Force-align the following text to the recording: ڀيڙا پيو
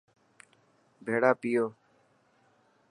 ڀيڙا 1.05 1.31
پيو 1.41 1.65